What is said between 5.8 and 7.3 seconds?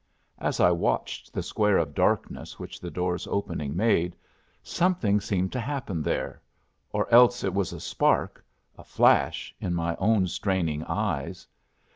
there or